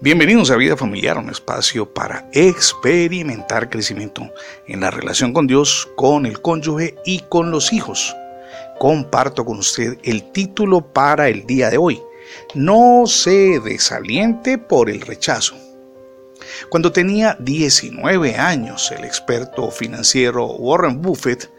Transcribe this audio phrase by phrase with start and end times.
[0.00, 4.30] Bienvenidos a Vida Familiar, un espacio para experimentar crecimiento
[4.66, 8.14] en la relación con Dios, con el cónyuge y con los hijos.
[8.78, 12.02] Comparto con usted el título para el día de hoy.
[12.54, 15.56] No se desaliente por el rechazo.
[16.68, 21.50] Cuando tenía 19 años, el experto financiero Warren Buffett,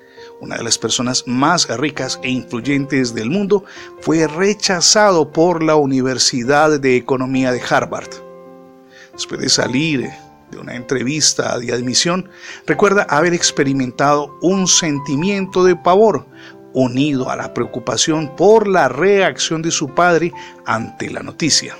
[0.42, 3.64] una de las personas más ricas e influyentes del mundo,
[4.02, 8.28] fue rechazado por la Universidad de Economía de Harvard
[9.18, 10.10] después de salir
[10.52, 12.30] de una entrevista de admisión,
[12.66, 16.26] recuerda haber experimentado un sentimiento de pavor
[16.74, 20.32] unido a la preocupación por la reacción de su padre
[20.66, 21.76] ante la noticia.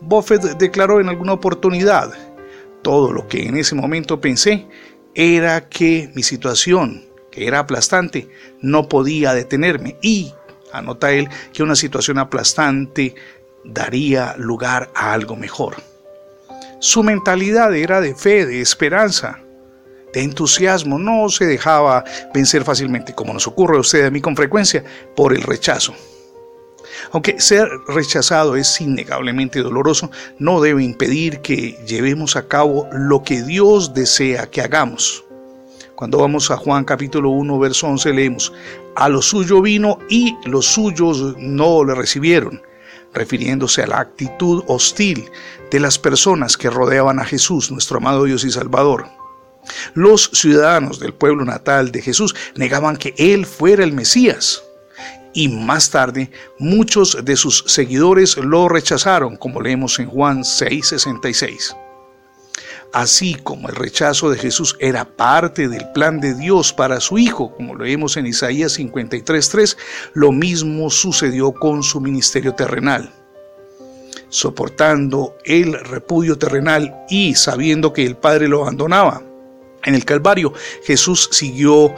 [0.00, 2.12] Buffett declaró en alguna oportunidad,
[2.82, 4.66] todo lo que en ese momento pensé
[5.14, 7.04] era que mi situación,
[7.46, 8.28] era aplastante,
[8.60, 10.32] no podía detenerme y,
[10.72, 13.14] anota él, que una situación aplastante
[13.64, 15.76] daría lugar a algo mejor.
[16.80, 19.40] Su mentalidad era de fe, de esperanza,
[20.12, 20.98] de entusiasmo.
[20.98, 24.84] No se dejaba vencer fácilmente, como nos ocurre a usted a mí con frecuencia,
[25.16, 25.94] por el rechazo.
[27.12, 33.42] Aunque ser rechazado es innegablemente doloroso, no debe impedir que llevemos a cabo lo que
[33.42, 35.24] Dios desea que hagamos.
[35.98, 38.52] Cuando vamos a Juan capítulo 1, verso 11, leemos,
[38.94, 42.62] a lo suyo vino y los suyos no le recibieron
[43.12, 45.28] refiriéndose a la actitud hostil
[45.72, 49.08] de las personas que rodeaban a Jesús, nuestro amado Dios y Salvador.
[49.94, 54.62] Los ciudadanos del pueblo natal de Jesús negaban que Él fuera el Mesías.
[55.34, 61.87] Y más tarde, muchos de sus seguidores lo rechazaron, como leemos en Juan 6:66
[62.92, 67.54] así como el rechazo de Jesús era parte del plan de Dios para su Hijo,
[67.54, 69.76] como lo vemos en Isaías 53.3,
[70.14, 73.12] lo mismo sucedió con su ministerio terrenal.
[74.30, 79.22] Soportando el repudio terrenal y sabiendo que el Padre lo abandonaba.
[79.84, 80.52] En el Calvario,
[80.84, 81.94] Jesús siguió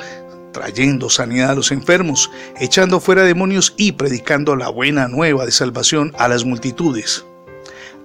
[0.53, 6.13] trayendo sanidad a los enfermos, echando fuera demonios y predicando la buena nueva de salvación
[6.19, 7.25] a las multitudes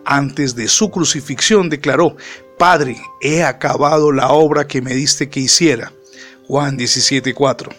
[0.05, 2.15] antes de su crucifixión declaró,
[2.57, 5.91] Padre, he acabado la obra que me diste que hiciera.
[6.47, 7.69] Juan 17:4.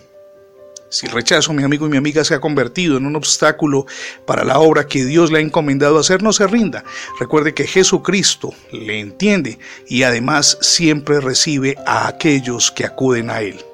[0.89, 3.87] Si el rechazo, mi amigo y mi amiga, se ha convertido en un obstáculo
[4.25, 6.85] para la obra que Dios le ha encomendado hacer, no se rinda.
[7.19, 13.65] Recuerde que Jesucristo le entiende y además siempre recibe a aquellos que acuden a Él.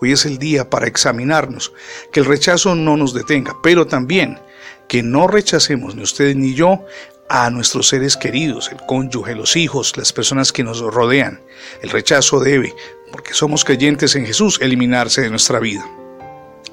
[0.00, 1.72] Hoy es el día para examinarnos,
[2.12, 4.38] que el rechazo no nos detenga, pero también
[4.88, 6.84] que no rechacemos ni usted ni yo
[7.28, 11.40] a nuestros seres queridos, el cónyuge, los hijos, las personas que nos rodean.
[11.82, 12.74] El rechazo debe,
[13.12, 15.84] porque somos creyentes en Jesús, eliminarse de nuestra vida.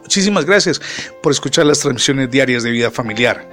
[0.01, 0.79] Muchísimas gracias
[1.23, 3.49] por escuchar las transmisiones diarias de vida familiar.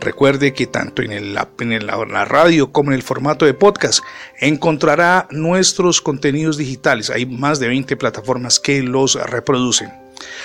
[0.00, 4.04] Recuerde que tanto en, la radio como en el formato de podcast
[4.38, 7.08] encontrará nuestros contenidos digitales.
[7.10, 10.03] Hay más de 20 plataformas que los reproducen.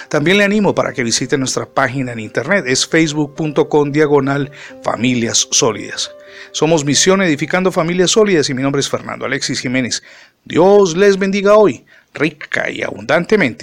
[0.09, 4.51] También le animo para que visite nuestra página en internet, es facebook.com diagonal
[4.83, 6.11] familias sólidas.
[6.51, 10.03] Somos Misión Edificando Familias Sólidas y mi nombre es Fernando Alexis Jiménez.
[10.45, 13.57] Dios les bendiga hoy, rica y abundantemente.